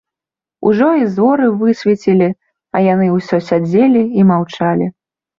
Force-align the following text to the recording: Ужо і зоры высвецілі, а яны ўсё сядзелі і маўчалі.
Ужо 0.67 0.85
і 0.99 1.03
зоры 1.17 1.49
высвецілі, 1.59 2.29
а 2.79 2.81
яны 2.85 3.09
ўсё 3.17 3.37
сядзелі 3.49 4.01
і 4.21 4.25
маўчалі. 4.31 4.89